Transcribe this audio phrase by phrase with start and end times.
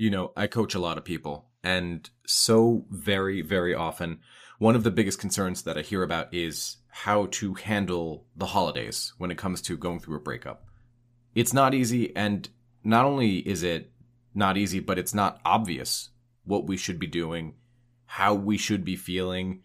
[0.00, 4.20] You know, I coach a lot of people, and so very, very often,
[4.58, 9.12] one of the biggest concerns that I hear about is how to handle the holidays
[9.18, 10.64] when it comes to going through a breakup.
[11.34, 12.48] It's not easy, and
[12.82, 13.92] not only is it
[14.34, 16.08] not easy, but it's not obvious
[16.44, 17.56] what we should be doing,
[18.06, 19.60] how we should be feeling.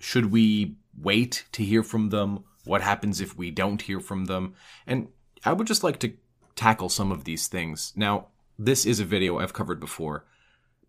[0.00, 2.42] Should we wait to hear from them?
[2.64, 4.54] What happens if we don't hear from them?
[4.84, 5.10] And
[5.44, 6.14] I would just like to
[6.56, 7.92] tackle some of these things.
[7.94, 8.30] Now,
[8.60, 10.26] this is a video I've covered before,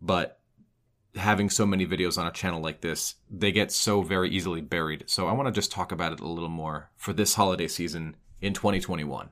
[0.01, 0.41] but
[1.15, 5.05] having so many videos on a channel like this, they get so very easily buried.
[5.07, 8.17] So I want to just talk about it a little more for this holiday season
[8.41, 9.29] in 2021.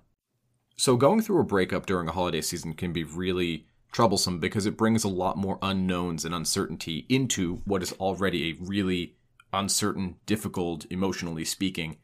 [0.77, 4.77] So going through a breakup during a holiday season can be really troublesome because it
[4.77, 9.17] brings a lot more unknowns and uncertainty into what is already a really
[9.51, 11.97] uncertain, difficult, emotionally speaking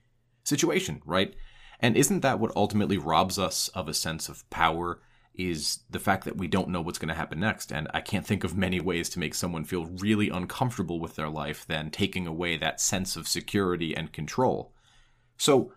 [0.43, 1.33] situation, right?
[1.79, 4.99] And isn't that what ultimately robs us of a sense of power?
[5.37, 7.71] Is the fact that we don't know what's going to happen next.
[7.71, 11.29] And I can't think of many ways to make someone feel really uncomfortable with their
[11.29, 14.73] life than taking away that sense of security and control.
[15.37, 15.73] So,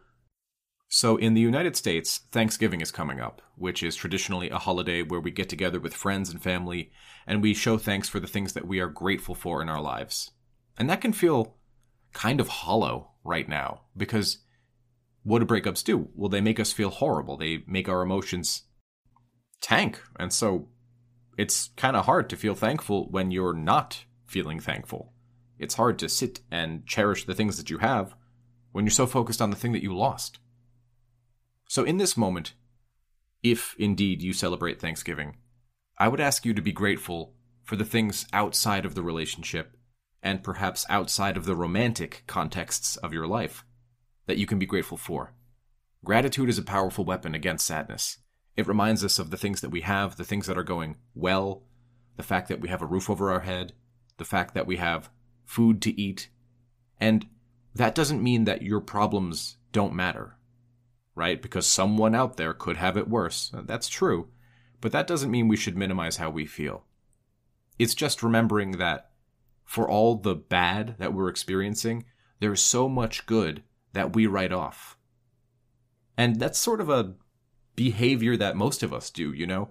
[0.88, 5.20] so in the United States, Thanksgiving is coming up, which is traditionally a holiday where
[5.20, 6.92] we get together with friends and family
[7.26, 10.30] and we show thanks for the things that we are grateful for in our lives.
[10.78, 11.56] And that can feel
[12.12, 14.38] kind of hollow right now because
[15.24, 16.08] what do breakups do?
[16.14, 17.36] Well, they make us feel horrible.
[17.36, 18.62] They make our emotions
[19.60, 20.00] tank.
[20.18, 20.68] And so
[21.36, 25.12] it's kind of hard to feel thankful when you're not feeling thankful.
[25.58, 28.14] It's hard to sit and cherish the things that you have
[28.72, 30.38] when you're so focused on the thing that you lost.
[31.68, 32.54] So, in this moment,
[33.42, 35.36] if indeed you celebrate Thanksgiving,
[35.98, 39.76] I would ask you to be grateful for the things outside of the relationship
[40.22, 43.64] and perhaps outside of the romantic contexts of your life
[44.26, 45.34] that you can be grateful for.
[46.04, 48.18] Gratitude is a powerful weapon against sadness.
[48.58, 51.62] It reminds us of the things that we have, the things that are going well,
[52.16, 53.72] the fact that we have a roof over our head,
[54.16, 55.10] the fact that we have
[55.44, 56.28] food to eat.
[57.00, 57.28] And
[57.72, 60.38] that doesn't mean that your problems don't matter,
[61.14, 61.40] right?
[61.40, 63.52] Because someone out there could have it worse.
[63.54, 64.26] Uh, that's true.
[64.80, 66.84] But that doesn't mean we should minimize how we feel.
[67.78, 69.12] It's just remembering that
[69.64, 72.06] for all the bad that we're experiencing,
[72.40, 73.62] there's so much good
[73.92, 74.98] that we write off.
[76.16, 77.14] And that's sort of a
[77.78, 79.70] behavior that most of us do, you know?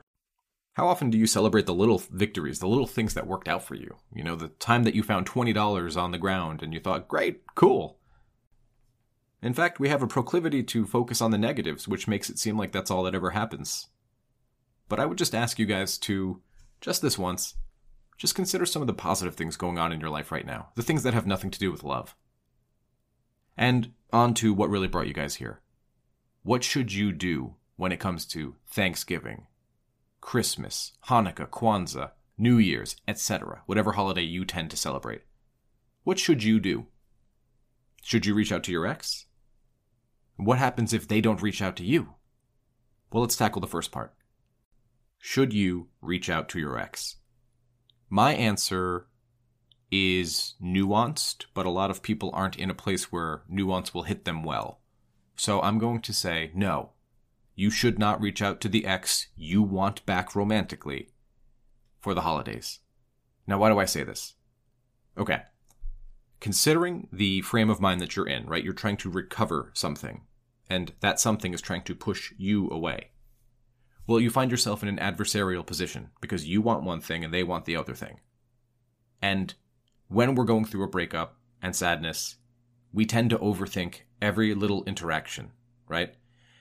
[0.75, 3.75] How often do you celebrate the little victories, the little things that worked out for
[3.75, 3.97] you?
[4.13, 7.41] You know, the time that you found $20 on the ground and you thought, great,
[7.53, 7.99] cool.
[9.41, 12.57] In fact, we have a proclivity to focus on the negatives, which makes it seem
[12.57, 13.87] like that's all that ever happens.
[14.87, 16.41] But I would just ask you guys to,
[16.79, 17.55] just this once,
[18.17, 20.81] just consider some of the positive things going on in your life right now, the
[20.81, 22.15] things that have nothing to do with love.
[23.57, 25.61] And on to what really brought you guys here.
[26.43, 29.47] What should you do when it comes to Thanksgiving,
[30.19, 35.21] Christmas, Hanukkah, Kwanzaa, New Year's, etc., whatever holiday you tend to celebrate?
[36.03, 36.87] What should you do?
[38.03, 39.25] Should you reach out to your ex?
[40.35, 42.15] What happens if they don't reach out to you?
[43.11, 44.13] Well, let's tackle the first part.
[45.19, 47.17] Should you reach out to your ex?
[48.09, 49.07] My answer
[49.91, 54.25] is nuanced, but a lot of people aren't in a place where nuance will hit
[54.25, 54.79] them well.
[55.35, 56.91] So I'm going to say no.
[57.57, 61.09] You should not reach out to the ex you want back romantically
[61.99, 62.79] for the holidays.
[63.45, 64.35] Now, why do I say this?
[65.17, 65.41] Okay.
[66.39, 68.63] Considering the frame of mind that you're in, right?
[68.63, 70.21] You're trying to recover something,
[70.69, 73.09] and that something is trying to push you away
[74.07, 77.43] well, you find yourself in an adversarial position because you want one thing and they
[77.43, 78.21] want the other thing.
[79.21, 79.53] And
[80.07, 82.37] when we're going through a breakup and sadness,
[82.93, 85.51] we tend to overthink every little interaction,
[85.89, 86.15] right?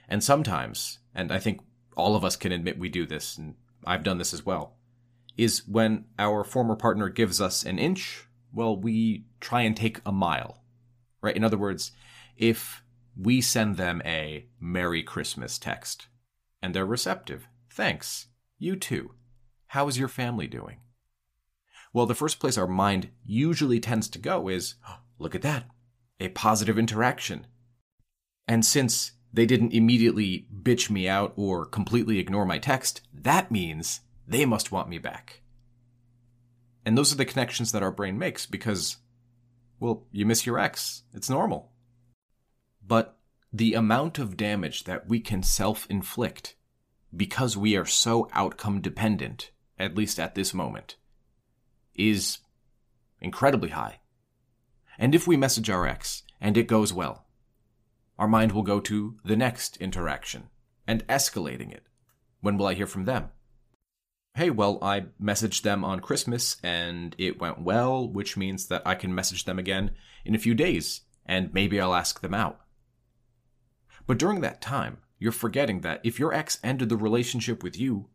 [0.09, 1.61] And sometimes, and I think
[1.97, 4.77] all of us can admit we do this, and I've done this as well,
[5.37, 10.12] is when our former partner gives us an inch, well, we try and take a
[10.12, 10.62] mile,
[11.21, 11.37] right?
[11.37, 11.93] In other words,
[12.37, 12.83] if
[13.17, 16.09] we send them a Merry Christmas text,
[16.62, 17.49] and they're receptive.
[17.71, 18.27] Thanks.
[18.59, 19.12] You too.
[19.69, 20.79] How is your family doing?
[21.93, 25.67] Well, the first place our mind usually tends to go is oh, look at that,
[26.20, 27.47] a positive interaction.
[28.49, 34.00] And since they didn't immediately bitch me out or completely ignore my text, that means
[34.27, 35.43] they must want me back.
[36.87, 38.97] And those are the connections that our brain makes because,
[39.79, 41.03] well, you miss your ex.
[41.12, 41.71] It's normal.
[42.85, 43.19] But
[43.53, 46.56] the amount of damage that we can self inflict
[47.15, 50.97] because we are so outcome dependent, at least at this moment,
[51.94, 52.39] is
[53.21, 54.00] incredibly high.
[54.99, 57.25] And if we message our ex and it goes well,
[58.19, 60.49] our mind will go to the next interaction
[60.87, 61.87] and escalating it.
[62.41, 63.31] When will I hear from them?
[64.37, 68.95] hey, well, I messaged them on Christmas and it went well, which means that I
[68.95, 69.93] can message them again
[70.27, 72.61] in a few days and maybe I'll ask them out.
[74.07, 78.11] But during that time, you're forgetting that if your ex ended the relationship with you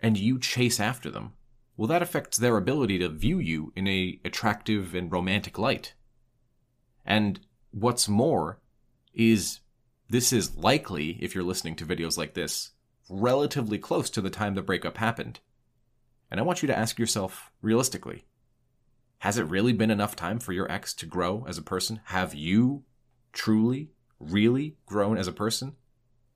[0.00, 1.32] and you chase after them,
[1.76, 5.94] well, that affects their ability to view you in a attractive and romantic light.
[7.04, 7.40] And
[7.72, 8.59] what's more
[9.12, 9.60] is
[10.08, 12.70] this is likely, if you're listening to videos like this,
[13.08, 15.40] relatively close to the time the breakup happened.
[16.30, 18.24] And I want you to ask yourself realistically
[19.18, 22.00] has it really been enough time for your ex to grow as a person?
[22.06, 22.84] Have you
[23.34, 25.76] truly, really grown as a person?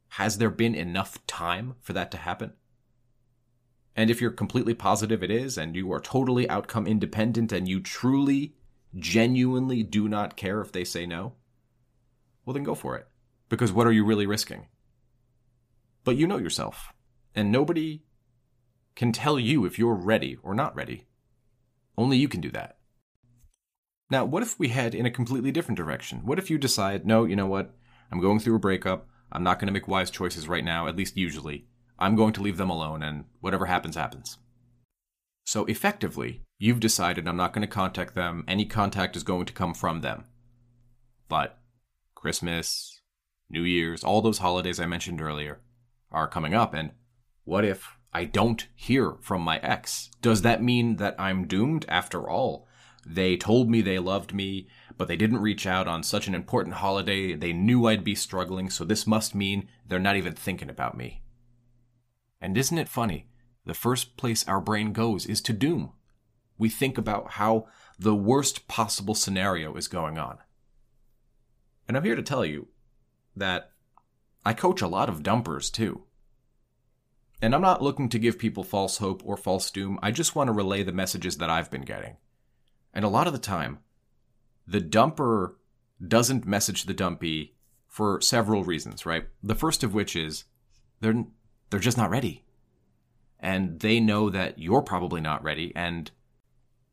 [0.08, 2.52] Has there been enough time for that to happen?
[3.96, 7.80] And if you're completely positive it is, and you are totally outcome independent, and you
[7.80, 8.54] truly,
[8.94, 11.32] genuinely do not care if they say no,
[12.44, 13.06] well, then go for it.
[13.49, 14.67] Because what are you really risking?
[16.05, 16.93] But you know yourself,
[17.35, 18.02] and nobody
[18.94, 21.06] can tell you if you're ready or not ready.
[21.96, 22.79] Only you can do that.
[24.11, 26.20] Now, what if we head in a completely different direction?
[26.25, 27.75] What if you decide, no, you know what?
[28.12, 29.08] I'm going through a breakup.
[29.32, 31.67] I'm not going to make wise choices right now, at least usually.
[31.99, 34.38] I'm going to leave them alone, and whatever happens, happens.
[35.46, 38.44] So, effectively, you've decided I'm not going to contact them.
[38.46, 40.25] Any contact is going to come from them.
[41.29, 41.58] But
[42.24, 43.02] Christmas,
[43.50, 45.60] New Year's, all those holidays I mentioned earlier
[46.10, 46.92] are coming up, and
[47.44, 50.08] what if I don't hear from my ex.
[50.22, 52.66] Does that mean that I'm doomed after all?
[53.04, 56.76] They told me they loved me, but they didn't reach out on such an important
[56.76, 57.34] holiday.
[57.34, 61.20] They knew I'd be struggling, so this must mean they're not even thinking about me.
[62.40, 63.26] And isn't it funny?
[63.66, 65.92] The first place our brain goes is to doom.
[66.56, 67.66] We think about how
[67.98, 70.38] the worst possible scenario is going on.
[71.86, 72.69] And I'm here to tell you
[73.36, 73.72] that
[74.44, 76.04] I coach a lot of dumpers too.
[77.42, 79.98] And I'm not looking to give people false hope or false doom.
[80.02, 82.16] I just want to relay the messages that I've been getting.
[82.92, 83.81] And a lot of the time,
[84.66, 85.54] the dumper
[86.06, 87.54] doesn't message the dumpee
[87.86, 89.26] for several reasons, right?
[89.42, 90.44] The first of which is
[91.00, 91.25] they're
[91.70, 92.44] they're just not ready.
[93.40, 96.10] And they know that you're probably not ready and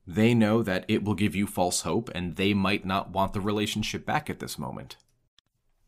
[0.07, 3.42] they know that it will give you false hope and they might not want the
[3.42, 4.98] relationship back at this moment.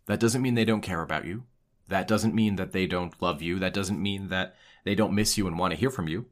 [0.06, 1.44] That doesn't mean they don't care about you.
[1.88, 3.60] That doesn't mean that they don't love you.
[3.60, 6.26] That doesn't mean that they don't miss you and want to hear from you.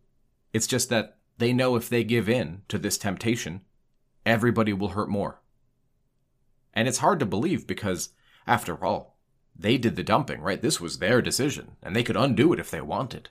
[0.54, 3.62] It's just that they know if they give in to this temptation,
[4.26, 5.42] everybody will hurt more.
[6.74, 8.10] And it's hard to believe because,
[8.48, 9.18] after all,
[9.58, 10.62] they did the dumping, right?
[10.62, 13.30] This was their decision, and they could undo it if they wanted.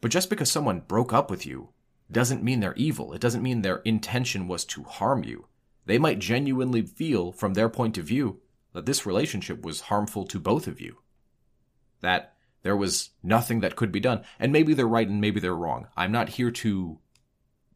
[0.00, 1.68] But just because someone broke up with you
[2.10, 3.12] doesn't mean they're evil.
[3.12, 5.46] It doesn't mean their intention was to harm you.
[5.86, 8.40] They might genuinely feel, from their point of view,
[8.72, 10.98] that this relationship was harmful to both of you
[12.00, 14.22] that there was nothing that could be done.
[14.38, 15.88] And maybe they're right and maybe they're wrong.
[15.96, 16.98] I'm not here to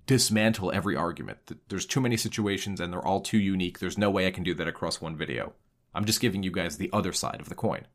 [0.06, 1.38] dismantle every argument.
[1.68, 3.78] There's too many situations and they're all too unique.
[3.78, 5.52] There's no way I can do that across one video.
[5.94, 7.86] I'm just giving you guys the other side of the coin.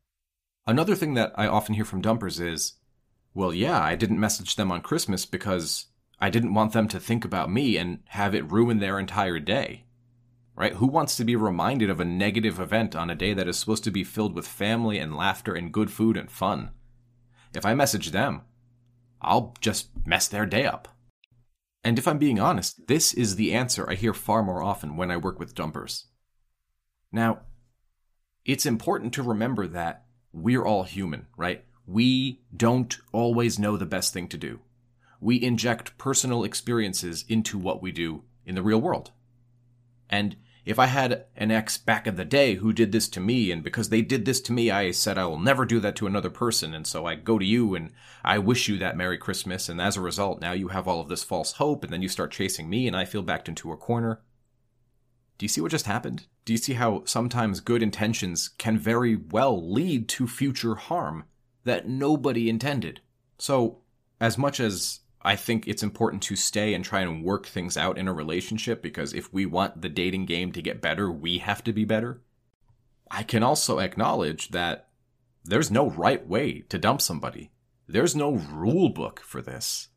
[0.65, 2.73] Another thing that I often hear from dumpers is,
[3.33, 5.85] well, yeah, I didn't message them on Christmas because
[6.19, 9.85] I didn't want them to think about me and have it ruin their entire day
[10.57, 10.73] right?
[10.73, 13.83] Who wants to be reminded of a negative event on a day that is supposed
[13.85, 16.71] to be filled with family and laughter and good food and fun?
[17.55, 18.41] If I message them,
[19.21, 20.87] I'll just mess their day up.
[21.83, 25.11] And if I'm being honest, this is the answer I hear far more often when
[25.11, 26.07] I work with dumpers.
[27.11, 27.41] Now,
[28.43, 31.63] it's important to remember that we're all human, right?
[31.85, 34.59] We don't always know the best thing to do.
[35.19, 39.11] We inject personal experiences into what we do in the real world.
[40.09, 43.51] And if I had an ex back in the day who did this to me,
[43.51, 46.07] and because they did this to me, I said I will never do that to
[46.07, 47.93] another person, and so I go to you and
[48.23, 51.07] I wish you that Merry Christmas, and as a result, now you have all of
[51.07, 53.77] this false hope, and then you start chasing me, and I feel backed into a
[53.77, 54.19] corner.
[55.37, 56.25] Do you see what just happened?
[56.43, 61.23] Do you see how sometimes good intentions can very well lead to future harm
[61.63, 62.99] that nobody intended?
[63.37, 63.79] So,
[64.19, 67.97] as much as I think it's important to stay and try and work things out
[67.97, 71.61] in a relationship because if we want the dating game to get better, we have
[71.65, 72.21] to be better.
[73.11, 74.87] I can also acknowledge that
[75.43, 77.51] there's no right way to dump somebody.
[77.89, 79.89] There's no rule book for this.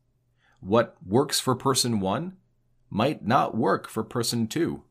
[0.58, 2.37] What works for person one
[2.90, 4.82] might not work for person two.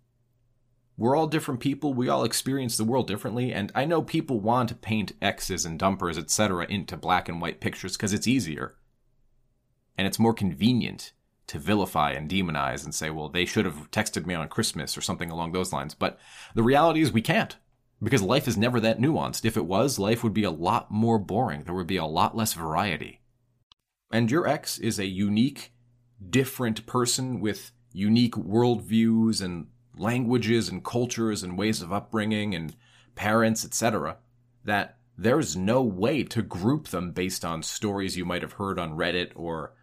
[0.96, 1.94] We're all different people.
[1.94, 3.52] We all experience the world differently.
[3.52, 7.60] And I know people want to paint X's and dumpers, etc., into black and white
[7.60, 8.78] pictures because it's easier
[10.00, 11.12] and it's more convenient
[11.48, 15.02] to vilify and demonize and say, well, they should have texted me on Christmas or
[15.02, 15.94] something along those lines.
[15.94, 16.18] But
[16.56, 17.58] the reality is we can't
[18.02, 19.44] because life is never that nuanced.
[19.44, 21.64] If it was, life would be a lot more boring.
[21.64, 23.20] There would be a lot less variety.
[24.10, 25.74] And your ex is a unique,
[26.30, 32.74] different person with unique worldviews and languages and cultures and ways of upbringing and
[33.16, 34.16] parents, etc.,
[34.64, 38.96] that there's no way to group them based on stories you might have heard on
[38.96, 39.74] Reddit or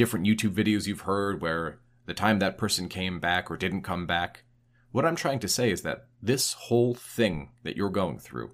[0.00, 4.06] different YouTube videos you've heard where the time that person came back or didn't come
[4.06, 4.44] back.
[4.92, 8.52] What I'm trying to say is that this whole thing that you're going through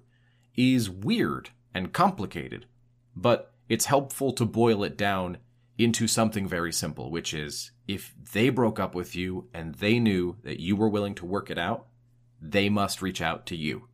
[0.57, 2.65] is weird and complicated,
[3.15, 5.37] but it's helpful to boil it down
[5.77, 10.35] into something very simple, which is if they broke up with you and they knew
[10.43, 11.87] that you were willing to work it out,
[12.41, 13.87] they must reach out to you.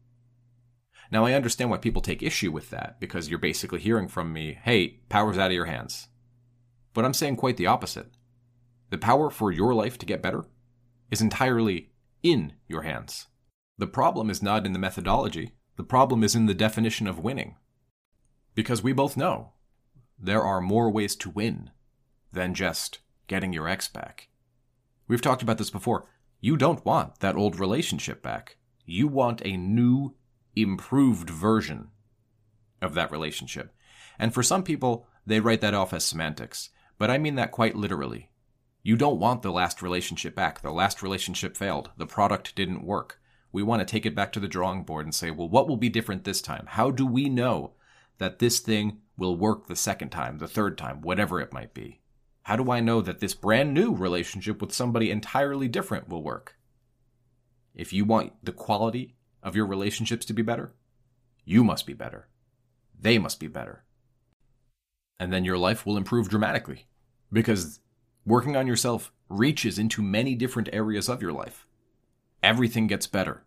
[1.12, 4.58] Now, I understand why people take issue with that because you're basically hearing from me,
[4.64, 6.08] hey, power's out of your hands.
[6.94, 8.08] But I'm saying quite the opposite.
[8.90, 10.46] The power for your life to get better
[11.10, 13.28] is entirely in your hands.
[13.78, 17.56] The problem is not in the methodology, the problem is in the definition of winning.
[18.54, 19.54] Because we both know
[20.20, 21.72] there are more ways to win
[22.32, 24.30] than just getting your ex back.
[25.08, 26.06] We've talked about this before.
[26.40, 28.58] You don't want that old relationship back.
[28.86, 30.16] You want a new,
[30.56, 31.90] improved version
[32.82, 33.74] of that relationship.
[34.20, 36.70] And for some people, they write that off as semantics.
[36.98, 38.30] But I mean that quite literally.
[38.82, 40.62] You don't want the last relationship back.
[40.62, 41.92] The last relationship failed.
[41.98, 43.20] The product didn't work.
[43.52, 45.78] We want to take it back to the drawing board and say, well, what will
[45.78, 46.66] be different this time?
[46.68, 47.74] How do we know
[48.18, 52.02] that this thing will work the second time, the third time, whatever it might be?
[52.44, 56.58] How do I know that this brand new relationship with somebody entirely different will work?
[57.74, 60.74] If you want the quality of your relationships to be better,
[61.46, 62.28] you must be better.
[63.00, 63.86] They must be better.
[65.24, 66.86] And then your life will improve dramatically
[67.32, 67.80] because
[68.26, 71.66] working on yourself reaches into many different areas of your life.
[72.44, 73.46] Everything gets better,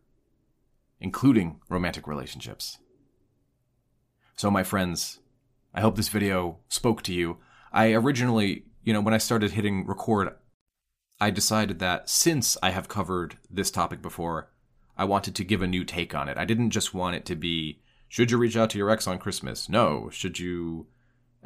[1.02, 2.78] including romantic relationships.
[4.36, 5.18] So, my friends,
[5.74, 7.36] I hope this video spoke to you.
[7.74, 10.34] I originally, you know, when I started hitting record,
[11.20, 14.48] I decided that since I have covered this topic before,
[14.96, 16.38] I wanted to give a new take on it.
[16.38, 19.18] I didn't just want it to be, should you reach out to your ex on
[19.18, 19.68] Christmas?
[19.68, 20.08] No.
[20.10, 20.86] Should you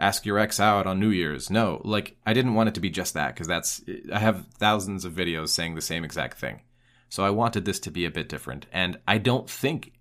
[0.00, 1.50] ask your ex out on New Year's?
[1.50, 1.80] No.
[1.84, 5.12] Like, I didn't want it to be just that because that's, I have thousands of
[5.12, 6.62] videos saying the same exact thing.
[7.08, 8.66] So I wanted this to be a bit different.
[8.72, 9.92] And I don't think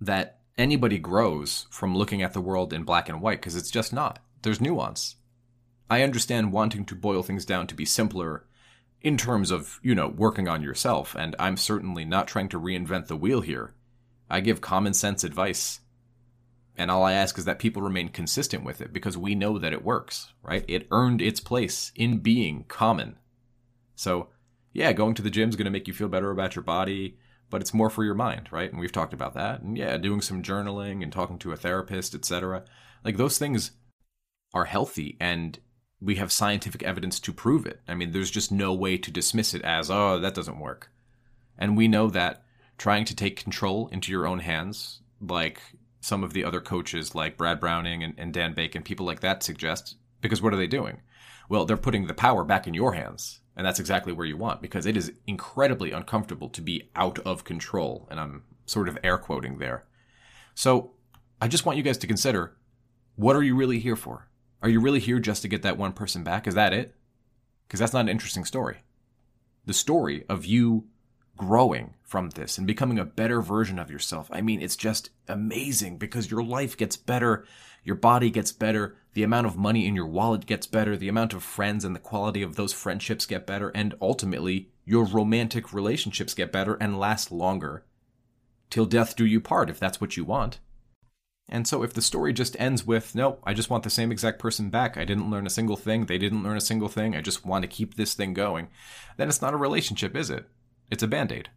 [0.00, 3.92] that anybody grows from looking at the world in black and white because it's just
[3.92, 4.18] not.
[4.42, 5.16] There's nuance.
[5.90, 8.44] I understand wanting to boil things down to be simpler
[9.00, 13.06] in terms of, you know, working on yourself, and I'm certainly not trying to reinvent
[13.06, 13.74] the wheel here.
[14.28, 15.80] I give common sense advice.
[16.78, 19.72] And all I ask is that people remain consistent with it because we know that
[19.72, 20.64] it works, right?
[20.68, 23.16] It earned its place in being common.
[23.96, 24.28] So,
[24.72, 27.18] yeah, going to the gym is going to make you feel better about your body
[27.50, 28.70] but it's more for your mind, right?
[28.70, 29.62] And we've talked about that.
[29.62, 32.64] And yeah, doing some journaling and talking to a therapist, etc.
[33.04, 33.72] Like those things
[34.54, 35.58] are healthy and
[36.00, 37.80] we have scientific evidence to prove it.
[37.88, 40.90] I mean, there's just no way to dismiss it as, oh, that doesn't work.
[41.58, 42.44] And we know that
[42.76, 45.60] trying to take control into your own hands, like
[46.00, 49.42] some of the other coaches like Brad Browning and, and Dan Bacon, people like that
[49.42, 51.00] suggest, because what are they doing?
[51.48, 54.62] Well, they're putting the power back in your hands and that's exactly where you want
[54.62, 58.06] because it is incredibly uncomfortable to be out of control.
[58.08, 59.84] And I'm sort of air quoting there.
[60.54, 60.92] So
[61.42, 62.56] I just want you guys to consider
[63.16, 64.28] what are you really here for?
[64.62, 66.46] Are you really here just to get that one person back?
[66.46, 66.94] Is that it?
[67.66, 68.78] Because that's not an interesting story.
[69.66, 70.84] The story of you
[71.38, 74.28] growing from this and becoming a better version of yourself.
[74.32, 77.46] I mean, it's just amazing because your life gets better
[77.88, 81.32] your body gets better, the amount of money in your wallet gets better, the amount
[81.32, 86.34] of friends and the quality of those friendships get better, and ultimately, your romantic relationships
[86.34, 87.84] get better and last longer.
[88.68, 90.58] Till death do you part, if that's what you want.
[91.48, 94.38] And so, if the story just ends with, no, I just want the same exact
[94.38, 97.22] person back, I didn't learn a single thing, they didn't learn a single thing, I
[97.22, 98.68] just want to keep this thing going,
[99.16, 100.46] then it's not a relationship, is it?
[100.90, 101.50] It's a band aid.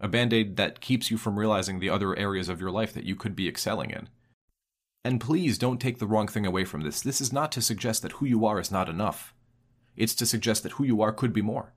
[0.00, 3.04] A band aid that keeps you from realizing the other areas of your life that
[3.04, 4.08] you could be excelling in.
[5.04, 7.00] And please don't take the wrong thing away from this.
[7.00, 9.34] This is not to suggest that who you are is not enough.
[9.96, 11.74] It's to suggest that who you are could be more.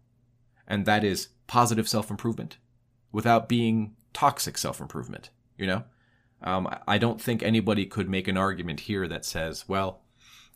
[0.68, 2.58] And that is positive self improvement
[3.12, 5.84] without being toxic self improvement, you know?
[6.42, 10.02] Um, I don't think anybody could make an argument here that says, well,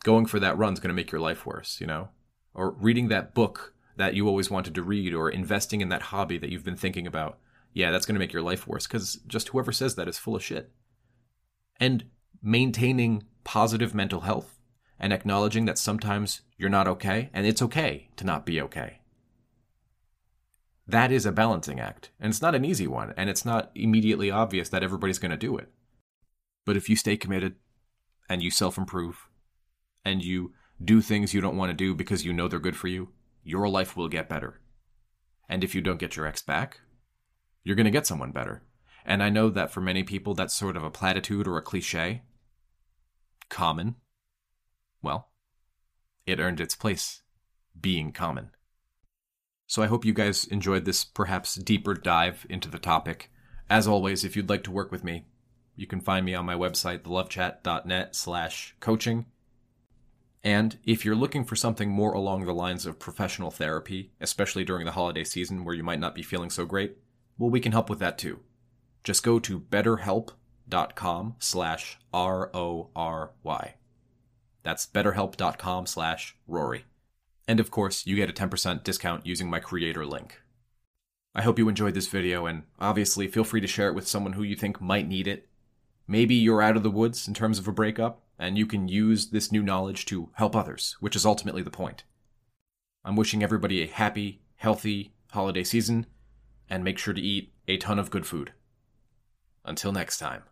[0.04, 2.08] going for that run is going to make your life worse, you know?
[2.54, 6.38] Or reading that book that you always wanted to read or investing in that hobby
[6.38, 7.38] that you've been thinking about.
[7.72, 10.36] Yeah, that's going to make your life worse because just whoever says that is full
[10.36, 10.70] of shit.
[11.80, 12.04] And
[12.42, 14.58] maintaining positive mental health
[14.98, 18.98] and acknowledging that sometimes you're not okay and it's okay to not be okay.
[20.86, 24.30] That is a balancing act, and it's not an easy one, and it's not immediately
[24.30, 25.68] obvious that everybody's going to do it.
[26.66, 27.54] But if you stay committed
[28.28, 29.28] and you self improve
[30.04, 30.52] and you
[30.84, 33.10] do things you don't want to do because you know they're good for you,
[33.42, 34.60] your life will get better.
[35.48, 36.80] And if you don't get your ex back,
[37.64, 38.62] you're going to get someone better.
[39.04, 42.22] And I know that for many people, that's sort of a platitude or a cliche.
[43.48, 43.96] Common.
[45.02, 45.28] Well,
[46.26, 47.22] it earned its place
[47.78, 48.50] being common.
[49.66, 53.30] So I hope you guys enjoyed this perhaps deeper dive into the topic.
[53.68, 55.24] As always, if you'd like to work with me,
[55.74, 59.26] you can find me on my website, thelovechat.net slash coaching.
[60.44, 64.84] And if you're looking for something more along the lines of professional therapy, especially during
[64.84, 66.96] the holiday season where you might not be feeling so great,
[67.38, 68.40] well, we can help with that too.
[69.04, 73.74] Just go to betterhelp.com slash R-O-R-Y.
[74.62, 76.84] That's betterhelp.com slash Rory.
[77.48, 80.40] And of course, you get a 10% discount using my creator link.
[81.34, 84.34] I hope you enjoyed this video, and obviously feel free to share it with someone
[84.34, 85.48] who you think might need it.
[86.06, 89.28] Maybe you're out of the woods in terms of a breakup, and you can use
[89.28, 92.02] this new knowledge to help others, which is ultimately the point.
[93.04, 96.06] I'm wishing everybody a happy, healthy holiday season,
[96.68, 98.52] and make sure to eat a ton of good food.
[99.64, 100.42] Until next time.